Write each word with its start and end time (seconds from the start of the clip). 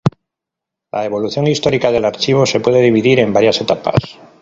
La 0.91 1.05
evolución 1.05 1.45
histórica 1.45 1.91
del 1.91 2.05
Archivo 2.05 2.47
se 2.47 2.59
puede 2.59 2.81
dividir 2.81 3.19
en 3.19 3.33
varias 3.33 3.61
etapas. 3.61 4.17